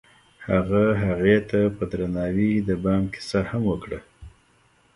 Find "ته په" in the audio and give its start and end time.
1.49-1.83